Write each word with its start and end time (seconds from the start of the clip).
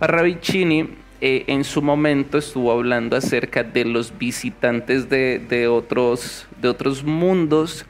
Parravicini 0.00 0.88
eh, 1.20 1.44
en 1.48 1.62
su 1.62 1.82
momento 1.82 2.38
estuvo 2.38 2.72
hablando 2.72 3.16
acerca 3.16 3.62
de 3.62 3.84
los 3.84 4.16
visitantes 4.16 5.10
de, 5.10 5.68
otros, 5.70 6.48
de 6.62 6.68
otros 6.68 7.04
mundos. 7.04 7.84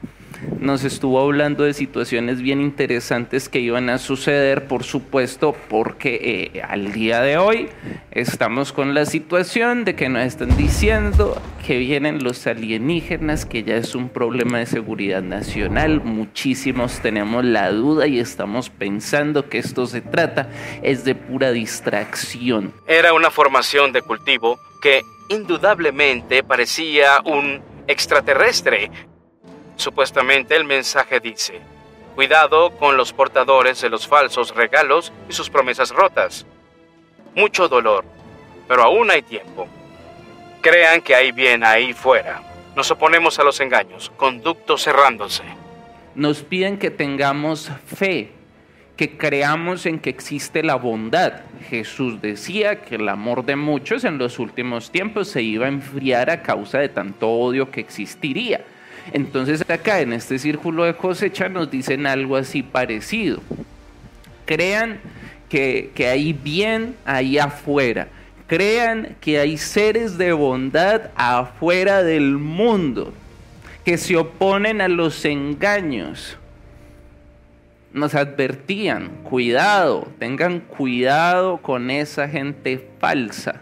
Nos 0.59 0.83
estuvo 0.83 1.21
hablando 1.21 1.63
de 1.63 1.73
situaciones 1.73 2.41
bien 2.41 2.59
interesantes 2.59 3.47
que 3.47 3.61
iban 3.61 3.89
a 3.89 3.97
suceder, 3.97 4.67
por 4.67 4.83
supuesto, 4.83 5.55
porque 5.69 6.51
eh, 6.53 6.61
al 6.61 6.91
día 6.91 7.21
de 7.21 7.37
hoy 7.37 7.69
estamos 8.11 8.73
con 8.73 8.93
la 8.93 9.05
situación 9.05 9.85
de 9.85 9.95
que 9.95 10.09
nos 10.09 10.23
están 10.23 10.55
diciendo 10.57 11.41
que 11.65 11.77
vienen 11.77 12.23
los 12.23 12.45
alienígenas, 12.47 13.45
que 13.45 13.63
ya 13.63 13.75
es 13.75 13.95
un 13.95 14.09
problema 14.09 14.59
de 14.59 14.65
seguridad 14.65 15.21
nacional. 15.21 16.01
Muchísimos 16.01 16.99
tenemos 17.01 17.43
la 17.45 17.71
duda 17.71 18.07
y 18.07 18.19
estamos 18.19 18.69
pensando 18.69 19.49
que 19.49 19.57
esto 19.57 19.85
se 19.87 20.01
trata 20.01 20.49
es 20.81 21.03
de 21.03 21.15
pura 21.15 21.51
distracción. 21.51 22.73
Era 22.87 23.13
una 23.13 23.31
formación 23.31 23.91
de 23.91 24.01
cultivo 24.01 24.59
que 24.81 25.01
indudablemente 25.29 26.43
parecía 26.43 27.21
un 27.25 27.61
extraterrestre 27.87 28.91
Supuestamente 29.81 30.55
el 30.55 30.63
mensaje 30.63 31.19
dice, 31.19 31.59
cuidado 32.13 32.69
con 32.77 32.97
los 32.97 33.13
portadores 33.13 33.81
de 33.81 33.89
los 33.89 34.07
falsos 34.07 34.53
regalos 34.53 35.11
y 35.27 35.33
sus 35.33 35.49
promesas 35.49 35.89
rotas. 35.89 36.45
Mucho 37.35 37.67
dolor, 37.67 38.03
pero 38.67 38.83
aún 38.83 39.09
hay 39.11 39.21
tiempo. 39.21 39.67
Crean 40.61 41.01
que 41.01 41.15
hay 41.15 41.31
bien 41.31 41.63
ahí 41.63 41.93
fuera. 41.93 42.41
Nos 42.75 42.91
oponemos 42.91 43.39
a 43.39 43.43
los 43.43 43.59
engaños, 43.59 44.11
conducto 44.17 44.77
cerrándose. 44.77 45.43
Nos 46.15 46.41
piden 46.41 46.77
que 46.77 46.91
tengamos 46.91 47.71
fe, 47.85 48.31
que 48.97 49.17
creamos 49.17 49.85
en 49.85 49.99
que 49.99 50.09
existe 50.09 50.61
la 50.61 50.75
bondad. 50.75 51.41
Jesús 51.69 52.21
decía 52.21 52.81
que 52.81 52.95
el 52.95 53.09
amor 53.09 53.45
de 53.45 53.55
muchos 53.55 54.03
en 54.03 54.17
los 54.17 54.39
últimos 54.39 54.91
tiempos 54.91 55.29
se 55.29 55.41
iba 55.41 55.65
a 55.65 55.69
enfriar 55.69 56.29
a 56.29 56.41
causa 56.41 56.79
de 56.79 56.89
tanto 56.89 57.29
odio 57.29 57.71
que 57.71 57.81
existiría. 57.81 58.61
Entonces 59.13 59.63
acá 59.69 60.01
en 60.01 60.13
este 60.13 60.37
círculo 60.37 60.83
de 60.83 60.95
cosecha 60.95 61.49
nos 61.49 61.71
dicen 61.71 62.05
algo 62.05 62.35
así 62.35 62.61
parecido. 62.61 63.41
Crean 64.45 64.99
que, 65.51 66.07
hay 66.09 66.31
bien 66.31 66.95
ahí 67.03 67.37
afuera. 67.37 68.07
Crean 68.47 69.17
que 69.19 69.37
hay 69.37 69.57
seres 69.57 70.17
de 70.17 70.31
bondad 70.31 71.11
afuera 71.15 72.03
del 72.03 72.37
mundo 72.37 73.13
que 73.83 73.97
se 73.97 74.15
oponen 74.15 74.79
a 74.79 74.87
los 74.87 75.25
engaños. 75.25 76.37
Nos 77.91 78.15
advertían, 78.15 79.09
cuidado, 79.23 80.07
tengan 80.19 80.61
cuidado 80.61 81.57
con 81.57 81.91
esa 81.91 82.29
gente 82.29 82.87
falsa. 82.99 83.59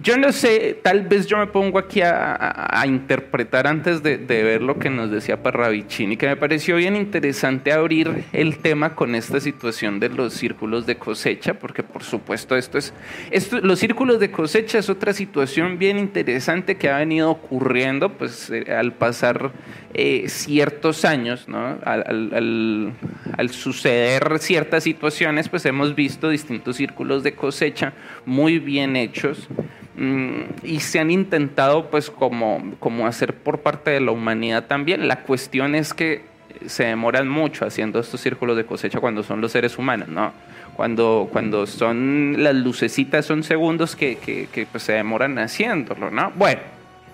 Yo 0.00 0.16
no 0.16 0.30
sé, 0.30 0.78
tal 0.80 1.02
vez 1.02 1.26
yo 1.26 1.38
me 1.38 1.48
pongo 1.48 1.76
aquí 1.76 2.02
a, 2.02 2.84
interpretar 2.86 3.66
antes 3.66 4.00
de, 4.00 4.16
ver 4.16 4.62
lo 4.62 4.78
que 4.78 4.90
nos 4.90 5.10
decía 5.10 5.42
Parravicini, 5.42 6.16
que 6.16 6.28
me 6.28 6.36
pareció 6.36 6.76
bien 6.76 6.94
interesante 6.94 7.72
abrir 7.72 8.24
el 8.32 8.58
tema 8.58 8.94
con 8.94 9.16
esta 9.16 9.40
situación 9.40 9.98
de 9.98 10.08
los 10.08 10.34
círculos 10.34 10.86
de 10.86 10.96
cosecha, 10.98 11.54
porque 11.54 11.82
por 11.82 12.04
supuesto 12.04 12.56
esto 12.56 12.78
es, 12.78 12.94
esto, 13.32 13.60
los 13.60 13.80
círculos 13.80 14.20
de 14.20 14.30
cosecha 14.30 14.78
es 14.78 14.88
otra 14.88 15.12
situación 15.12 15.78
bien 15.78 15.98
interesante 15.98 16.76
que 16.76 16.88
ha 16.88 16.98
venido 16.98 17.32
ocurriendo 17.32 18.12
pues, 18.12 18.50
eh, 18.50 18.72
al 18.72 18.92
pasar 18.92 19.50
eh, 19.94 20.28
ciertos 20.28 21.04
años, 21.04 21.48
¿no? 21.48 21.76
al, 21.84 22.94
al 23.36 23.50
suceder 23.50 24.38
ciertas 24.38 24.84
situaciones, 24.84 25.48
pues 25.48 25.66
hemos 25.66 25.96
visto 25.96 26.28
distintos 26.28 26.76
círculos 26.76 27.24
de 27.24 27.34
cosecha 27.34 27.94
muy 28.24 28.60
bien 28.60 28.94
hechos. 28.94 29.48
Mm, 29.98 30.42
y 30.62 30.78
se 30.78 31.00
han 31.00 31.10
intentado 31.10 31.90
pues 31.90 32.08
como, 32.08 32.74
como 32.78 33.08
hacer 33.08 33.34
por 33.34 33.60
parte 33.60 33.90
de 33.90 34.00
la 34.00 34.12
humanidad 34.12 34.66
también. 34.66 35.08
La 35.08 35.22
cuestión 35.22 35.74
es 35.74 35.92
que 35.92 36.22
se 36.66 36.84
demoran 36.84 37.28
mucho 37.28 37.66
haciendo 37.66 37.98
estos 37.98 38.20
círculos 38.20 38.56
de 38.56 38.64
cosecha 38.64 39.00
cuando 39.00 39.24
son 39.24 39.40
los 39.40 39.50
seres 39.50 39.76
humanos, 39.76 40.08
¿no? 40.08 40.32
Cuando, 40.76 41.28
cuando 41.32 41.66
son 41.66 42.36
las 42.38 42.54
lucecitas 42.54 43.26
son 43.26 43.42
segundos 43.42 43.96
que, 43.96 44.18
que, 44.18 44.66
pues, 44.70 44.84
se 44.84 44.92
demoran 44.92 45.36
haciéndolo, 45.40 46.12
¿no? 46.12 46.30
Bueno, 46.36 46.60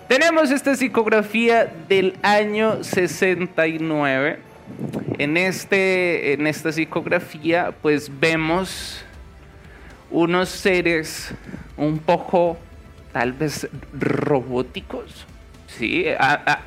tenemos 0.07 0.51
esta 0.51 0.75
psicografía 0.75 1.73
del 1.89 2.15
año 2.21 2.83
69. 2.83 4.39
En, 5.17 5.37
este, 5.37 6.33
en 6.33 6.45
esta 6.45 6.71
psicografía 6.71 7.73
pues 7.81 8.11
vemos 8.19 9.03
unos 10.11 10.49
seres 10.49 11.33
un 11.77 11.97
poco 11.97 12.57
tal 13.15 13.31
vez 13.31 13.69
robóticos. 13.97 15.25
Sí, 15.67 16.05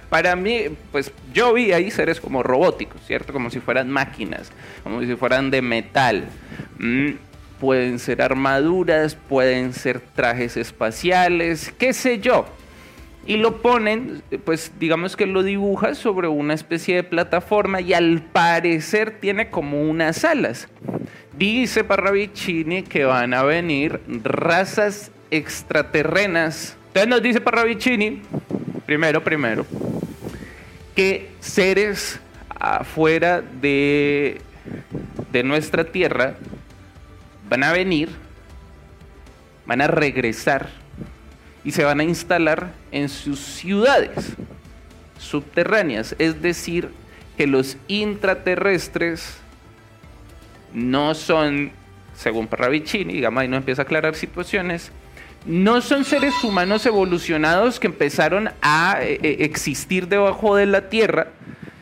para 0.08 0.34
mí, 0.34 0.62
pues 0.90 1.12
yo 1.34 1.52
vi 1.52 1.72
ahí 1.72 1.90
seres 1.90 2.22
como 2.22 2.42
robóticos, 2.42 3.02
¿cierto? 3.06 3.34
Como 3.34 3.50
si 3.50 3.60
fueran 3.60 3.90
máquinas, 3.90 4.50
como 4.82 5.02
si 5.02 5.14
fueran 5.14 5.50
de 5.50 5.60
metal. 5.60 6.24
Mm, 6.78 7.10
pueden 7.60 7.98
ser 7.98 8.22
armaduras, 8.22 9.14
pueden 9.14 9.74
ser 9.74 10.00
trajes 10.00 10.56
espaciales, 10.56 11.70
qué 11.76 11.92
sé 11.92 12.18
yo. 12.18 12.46
Y 13.26 13.36
lo 13.36 13.60
ponen, 13.60 14.22
pues 14.46 14.72
digamos 14.80 15.16
que 15.16 15.26
lo 15.26 15.42
dibuja 15.42 15.94
sobre 15.94 16.28
una 16.28 16.54
especie 16.54 16.96
de 16.96 17.02
plataforma 17.02 17.82
y 17.82 17.92
al 17.92 18.22
parecer 18.22 19.20
tiene 19.20 19.50
como 19.50 19.82
unas 19.82 20.24
alas. 20.24 20.66
Dice 21.36 21.84
Parravicini 21.84 22.84
que 22.84 23.04
van 23.04 23.34
a 23.34 23.42
venir 23.42 24.00
razas 24.24 25.10
extraterrenas. 25.30 26.76
Entonces 26.88 27.08
nos 27.08 27.22
dice 27.22 27.40
Parravicini, 27.40 28.22
primero, 28.86 29.22
primero, 29.22 29.66
que 30.94 31.30
seres 31.40 32.20
afuera 32.48 33.40
de, 33.40 34.40
de 35.32 35.42
nuestra 35.42 35.84
Tierra 35.84 36.34
van 37.48 37.62
a 37.62 37.72
venir, 37.72 38.10
van 39.66 39.80
a 39.80 39.86
regresar 39.86 40.68
y 41.64 41.72
se 41.72 41.84
van 41.84 42.00
a 42.00 42.04
instalar 42.04 42.72
en 42.90 43.08
sus 43.08 43.40
ciudades 43.40 44.32
subterráneas. 45.18 46.14
Es 46.18 46.40
decir, 46.40 46.90
que 47.36 47.46
los 47.46 47.76
intraterrestres 47.86 49.38
no 50.72 51.14
son, 51.14 51.70
según 52.16 52.46
Parravicini, 52.46 53.14
digamos, 53.14 53.42
ahí 53.42 53.48
no 53.48 53.56
empieza 53.56 53.82
a 53.82 53.84
aclarar 53.84 54.14
situaciones, 54.14 54.90
no 55.48 55.80
son 55.80 56.04
seres 56.04 56.34
humanos 56.44 56.84
evolucionados 56.84 57.80
que 57.80 57.86
empezaron 57.86 58.50
a 58.60 58.98
eh, 59.00 59.18
eh, 59.22 59.36
existir 59.40 60.06
debajo 60.06 60.54
de 60.54 60.66
la 60.66 60.90
Tierra, 60.90 61.28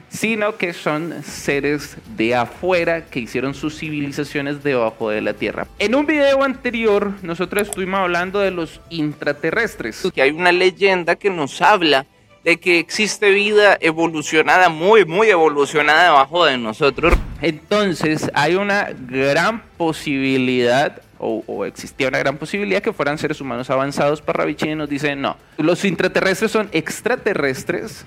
sino 0.09 0.57
que 0.57 0.73
son 0.73 1.23
seres 1.25 1.97
de 2.17 2.37
afuera 2.37 3.07
que 3.07 3.19
hicieron 3.19 3.55
sus 3.55 3.77
civilizaciones 3.77 4.63
debajo 4.63 5.11
de 5.11 5.21
la 5.21 5.35
Tierra. 5.35 5.67
En 5.81 5.97
un 5.97 6.07
video 6.07 6.45
anterior 6.45 7.13
nosotros 7.23 7.69
estuvimos 7.69 7.99
hablando 7.99 8.39
de 8.39 8.53
los 8.53 8.81
intraterrestres, 8.89 10.09
que 10.15 10.23
hay 10.23 10.31
una 10.31 10.53
leyenda 10.53 11.17
que 11.17 11.31
nos 11.31 11.61
habla 11.61 12.07
de 12.45 12.61
que 12.61 12.79
existe 12.79 13.31
vida 13.31 13.77
evolucionada, 13.81 14.69
muy, 14.69 15.05
muy 15.05 15.29
evolucionada 15.29 16.05
debajo 16.05 16.45
de 16.45 16.57
nosotros. 16.57 17.15
Entonces 17.43 18.31
hay 18.33 18.55
una 18.55 18.91
gran 19.09 19.65
posibilidad 19.77 21.03
o, 21.19 21.65
existía 21.65 22.09
una 22.09 22.19
gran 22.19 22.37
posibilidad 22.37 22.83
que 22.83 22.93
fueran 22.93 23.19
seres 23.19 23.41
humanos 23.41 23.71
avanzados. 23.71 24.21
Parravicini 24.21 24.75
nos 24.75 24.89
dice, 24.89 25.17
no, 25.17 25.37
los 25.59 25.85
intraterrestres 25.85 26.51
son 26.51 26.69
extraterrestres 26.73 28.05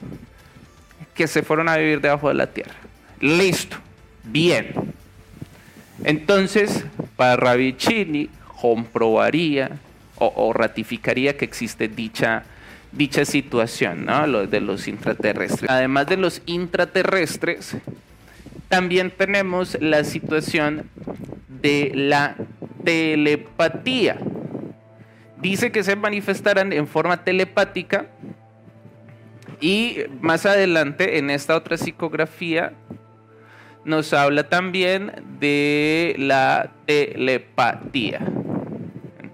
que 1.13 1.27
se 1.27 1.43
fueron 1.43 1.69
a 1.69 1.77
vivir 1.77 2.01
debajo 2.01 2.29
de 2.29 2.35
la 2.35 2.47
Tierra. 2.47 2.75
Listo, 3.19 3.77
bien. 4.23 4.73
Entonces, 6.03 6.85
Parravicini 7.15 8.29
comprobaría 8.61 9.71
o, 10.15 10.51
ratificaría 10.53 11.37
que 11.37 11.45
existe 11.45 11.87
dicha, 11.87 12.43
dicha 12.91 13.23
situación, 13.23 14.05
¿no? 14.05 14.27
Lo 14.27 14.47
de 14.47 14.59
los 14.59 14.87
intraterrestres. 14.87 15.69
Además 15.69 16.07
de 16.07 16.17
los 16.17 16.41
intraterrestres, 16.45 17.77
también 18.67 19.11
tenemos 19.11 19.77
la 19.79 20.03
situación 20.03 20.89
de 21.47 21.91
la 21.95 22.35
telepatía. 22.83 24.17
Dice 25.37 25.71
que 25.71 25.83
se 25.83 25.95
manifestarán 25.95 26.73
en 26.73 26.87
forma 26.87 27.23
telepática 27.23 28.07
y 29.61 29.97
más 30.21 30.45
adelante 30.45 31.17
en 31.17 31.29
esta 31.29 31.55
otra 31.55 31.77
psicografía 31.77 32.73
nos 33.85 34.13
habla 34.13 34.49
también 34.49 35.11
de 35.39 36.15
la 36.17 36.71
telepatía. 36.85 38.19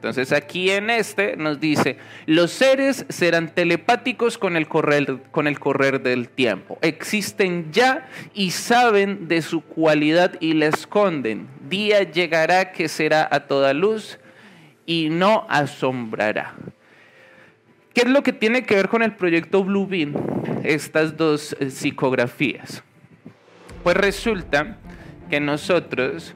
Entonces 0.06 0.32
aquí 0.34 0.70
en 0.70 0.92
este 0.92 1.36
nos 1.36 1.60
dice, 1.60 1.98
los 2.28 2.52
seres 2.52 3.08
serán 3.10 3.50
telepáticos 3.50 4.38
con 4.38 4.56
el, 4.56 4.68
correr, 4.68 5.18
con 5.32 5.48
el 5.48 5.58
correr 5.58 6.04
del 6.04 6.30
tiempo. 6.30 6.78
Existen 6.84 7.72
ya 7.72 8.08
y 8.36 8.52
saben 8.52 9.28
de 9.28 9.42
su 9.42 9.62
cualidad 9.62 10.36
y 10.40 10.54
la 10.54 10.68
esconden. 10.68 11.48
Día 11.68 12.04
llegará 12.04 12.72
que 12.72 12.88
será 12.88 13.28
a 13.32 13.48
toda 13.48 13.74
luz 13.74 14.20
y 14.86 15.10
no 15.10 15.48
asombrará. 15.50 16.54
¿Qué 17.96 18.02
es 18.02 18.08
lo 18.08 18.22
que 18.22 18.32
tiene 18.32 18.64
que 18.64 18.76
ver 18.76 18.90
con 18.90 19.02
el 19.02 19.16
proyecto 19.16 19.64
Blue 19.64 19.88
Bean? 19.88 20.14
Estas 20.64 21.18
dos 21.18 21.58
eh, 21.60 21.72
psicografías. 21.72 22.84
Pues 23.82 23.98
resulta 23.98 24.78
que 25.32 25.40
nosotros, 25.40 26.36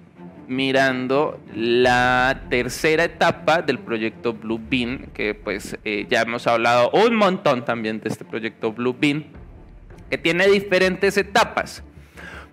mirando 0.50 1.40
la 1.56 2.42
tercera 2.50 3.04
etapa 3.04 3.62
del 3.62 3.80
proyecto 3.80 4.34
Blue 4.34 4.60
Bean, 4.60 5.10
que 5.14 5.36
pues 5.36 5.78
eh, 5.86 6.08
ya 6.10 6.22
hemos 6.22 6.48
hablado 6.48 6.90
un 6.92 7.16
montón 7.16 7.64
también 7.64 8.02
de 8.02 8.10
este 8.10 8.26
proyecto 8.26 8.74
Blue 8.74 8.96
Bean, 9.00 9.26
que 10.10 10.18
tiene 10.18 10.48
diferentes 10.48 11.18
etapas. 11.18 11.84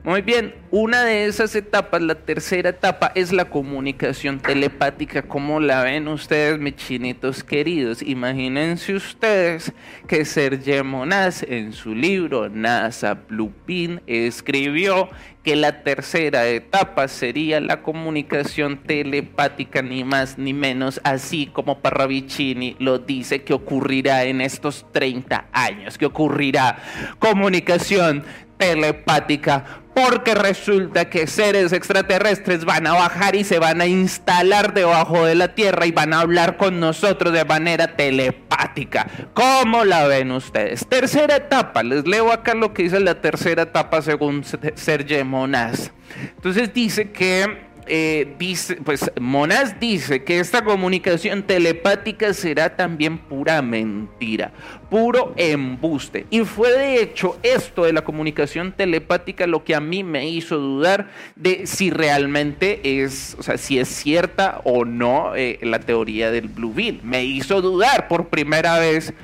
Muy 0.07 0.23
bien, 0.23 0.55
una 0.71 1.03
de 1.03 1.27
esas 1.27 1.57
etapas, 1.57 2.01
la 2.01 2.15
tercera 2.15 2.71
etapa, 2.71 3.11
es 3.17 3.33
la 3.33 3.47
comunicación 3.47 4.39
telepática. 4.39 5.23
¿Cómo 5.23 5.59
la 5.59 5.83
ven 5.83 6.07
ustedes, 6.07 6.61
mis 6.61 6.77
chinitos 6.77 7.43
queridos? 7.43 8.03
Imagínense 8.03 8.95
ustedes 8.95 9.73
que 10.07 10.25
Sergio 10.25 10.85
Monaz 10.85 11.43
en 11.43 11.73
su 11.73 11.93
libro 11.93 12.49
NASA 12.49 13.15
Blue 13.15 13.53
Pin 13.67 14.01
escribió 14.07 15.09
que 15.43 15.55
la 15.55 15.83
tercera 15.83 16.47
etapa 16.49 17.07
sería 17.07 17.61
la 17.61 17.83
comunicación 17.83 18.79
telepática, 18.83 19.83
ni 19.83 20.03
más 20.03 20.39
ni 20.39 20.53
menos, 20.53 21.01
así 21.05 21.47
como 21.47 21.81
Parravicini 21.81 22.77
lo 22.79 22.99
dice 22.99 23.43
que 23.43 23.55
ocurrirá 23.55 24.25
en 24.25 24.41
estos 24.41 24.87
30 24.93 25.47
años, 25.53 25.99
que 25.99 26.07
ocurrirá 26.07 26.79
comunicación 27.21 28.25
telepática, 28.59 29.65
porque 29.95 30.35
resulta 30.35 31.09
que 31.09 31.27
seres 31.27 31.73
extraterrestres 31.73 32.65
van 32.65 32.87
a 32.87 32.93
bajar 32.93 33.35
y 33.35 33.45
se 33.45 33.59
van 33.59 33.81
a 33.81 33.87
instalar 33.87 34.75
debajo 34.75 35.25
de 35.25 35.35
la 35.35 35.55
Tierra 35.55 35.87
y 35.87 35.93
van 35.93 36.13
a 36.13 36.21
hablar 36.21 36.57
con 36.57 36.81
nosotros 36.81 37.33
de 37.33 37.45
manera 37.45 37.97
telepática. 37.97 39.07
¿Cómo 39.33 39.85
la 39.85 40.07
ven 40.07 40.33
ustedes? 40.33 40.87
Tercera 40.87 41.37
etapa, 41.37 41.83
les 41.83 42.07
leo 42.07 42.31
acá 42.31 42.55
lo 42.55 42.75
que 42.75 42.85
dice 42.85 43.01
la 43.01 43.21
tercera 43.21 43.63
etapa 43.63 44.03
según 44.03 44.45
Sergio 44.75 45.25
Monas. 45.25 45.93
Entonces 46.37 46.73
dice 46.73 47.11
que 47.11 47.66
eh, 47.87 48.35
dice, 48.39 48.77
pues 48.77 49.11
Monas 49.21 49.79
dice 49.79 50.25
que 50.25 50.41
esta 50.41 50.65
comunicación 50.65 51.43
telepática 51.45 52.35
será 52.35 52.77
también 52.77 53.19
pura 53.19 53.63
mentira, 53.63 54.53
puro 54.91 55.33
embuste. 55.37 56.27
Y 56.31 56.41
fue 56.41 56.73
de 56.73 57.01
hecho 57.01 57.39
esto 57.43 57.85
de 57.85 57.93
la 57.93 58.03
comunicación 58.03 58.73
telepática 58.73 59.47
lo 59.47 59.65
que 59.65 59.75
a 59.75 59.81
mí 59.81 60.03
me 60.03 60.29
hizo 60.29 60.59
dudar 60.59 61.09
de 61.37 61.67
si 61.67 61.91
realmente 61.91 63.03
es, 63.03 63.37
o 63.39 63.43
sea, 63.43 63.57
si 63.57 63.79
es 63.79 63.89
cierta 63.89 64.61
o 64.65 64.85
no 64.85 65.35
eh, 65.37 65.59
la 65.63 65.81
teoría 65.81 66.31
del 66.31 66.49
Blue. 66.49 66.75
Me 67.03 67.25
hizo 67.25 67.63
dudar 67.63 68.09
por 68.09 68.29
primera 68.29 68.79
vez 68.79 69.15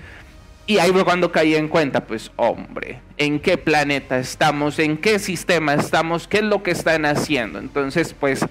y 0.66 0.78
ahí 0.78 0.92
fue 0.92 1.04
cuando 1.04 1.32
caí 1.32 1.54
en 1.54 1.68
cuenta, 1.68 2.04
pues 2.04 2.30
hombre, 2.36 3.00
¿en 3.16 3.40
qué 3.40 3.58
planeta 3.58 4.18
estamos? 4.18 4.78
¿En 4.78 4.96
qué 4.96 5.18
sistema 5.18 5.74
estamos? 5.74 6.28
¿Qué 6.28 6.38
es 6.38 6.44
lo 6.44 6.62
que 6.62 6.70
están 6.70 7.04
haciendo? 7.04 7.58
Entonces, 7.58 8.14
pues 8.18 8.44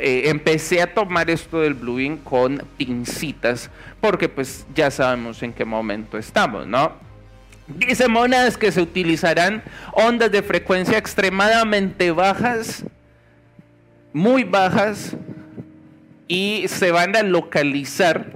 eh, 0.00 0.24
empecé 0.26 0.82
a 0.82 0.92
tomar 0.92 1.30
esto 1.30 1.60
del 1.60 1.74
bluing 1.74 2.16
con 2.18 2.64
pincitas, 2.76 3.70
porque 4.00 4.28
pues 4.28 4.66
ya 4.74 4.90
sabemos 4.90 5.42
en 5.42 5.52
qué 5.52 5.64
momento 5.64 6.18
estamos, 6.18 6.66
¿no? 6.66 6.92
Dice 7.68 8.08
Monas 8.08 8.58
que 8.58 8.72
se 8.72 8.82
utilizarán 8.82 9.62
ondas 9.92 10.32
de 10.32 10.42
frecuencia 10.42 10.98
extremadamente 10.98 12.10
bajas, 12.10 12.84
muy 14.12 14.42
bajas, 14.42 15.16
y 16.26 16.66
se 16.68 16.90
van 16.90 17.14
a 17.14 17.22
localizar 17.22 18.26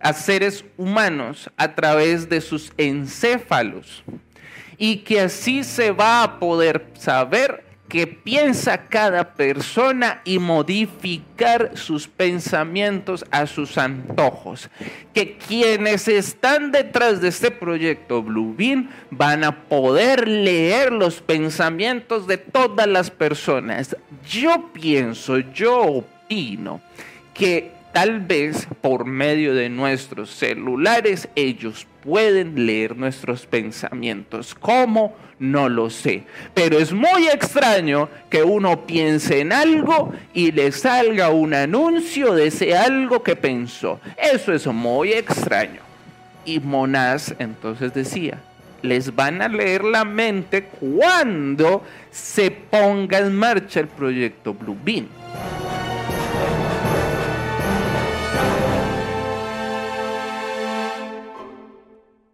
a 0.00 0.12
seres 0.12 0.64
humanos 0.76 1.50
a 1.56 1.74
través 1.74 2.28
de 2.28 2.40
sus 2.40 2.72
encéfalos 2.76 4.02
y 4.78 4.98
que 4.98 5.20
así 5.20 5.64
se 5.64 5.90
va 5.90 6.22
a 6.22 6.38
poder 6.38 6.86
saber 6.94 7.64
qué 7.88 8.06
piensa 8.06 8.86
cada 8.88 9.34
persona 9.34 10.20
y 10.24 10.38
modificar 10.38 11.72
sus 11.74 12.06
pensamientos 12.06 13.24
a 13.30 13.46
sus 13.46 13.78
antojos. 13.78 14.68
Que 15.14 15.38
quienes 15.38 16.06
están 16.06 16.70
detrás 16.70 17.20
de 17.20 17.28
este 17.28 17.50
proyecto 17.50 18.22
Blue 18.22 18.54
Bean 18.56 18.90
van 19.10 19.42
a 19.42 19.64
poder 19.64 20.28
leer 20.28 20.92
los 20.92 21.20
pensamientos 21.20 22.26
de 22.26 22.36
todas 22.36 22.86
las 22.86 23.10
personas. 23.10 23.96
Yo 24.28 24.70
pienso, 24.72 25.38
yo 25.38 25.80
opino 25.80 26.80
que 27.32 27.77
Tal 27.98 28.20
vez 28.20 28.68
por 28.80 29.06
medio 29.06 29.56
de 29.56 29.68
nuestros 29.68 30.30
celulares 30.30 31.28
ellos 31.34 31.84
pueden 32.04 32.64
leer 32.64 32.96
nuestros 32.96 33.44
pensamientos. 33.44 34.54
¿Cómo? 34.54 35.16
No 35.40 35.68
lo 35.68 35.90
sé. 35.90 36.22
Pero 36.54 36.78
es 36.78 36.92
muy 36.92 37.26
extraño 37.26 38.08
que 38.30 38.44
uno 38.44 38.86
piense 38.86 39.40
en 39.40 39.52
algo 39.52 40.12
y 40.32 40.52
le 40.52 40.70
salga 40.70 41.30
un 41.30 41.54
anuncio 41.54 42.34
de 42.34 42.46
ese 42.46 42.76
algo 42.76 43.24
que 43.24 43.34
pensó. 43.34 43.98
Eso 44.16 44.52
es 44.52 44.64
muy 44.68 45.12
extraño. 45.12 45.80
Y 46.44 46.60
Monas 46.60 47.34
entonces 47.40 47.92
decía, 47.94 48.38
les 48.80 49.12
van 49.12 49.42
a 49.42 49.48
leer 49.48 49.82
la 49.82 50.04
mente 50.04 50.68
cuando 50.78 51.82
se 52.12 52.52
ponga 52.52 53.18
en 53.18 53.34
marcha 53.34 53.80
el 53.80 53.88
proyecto 53.88 54.54
Blue 54.54 54.78
Bean. 54.84 55.08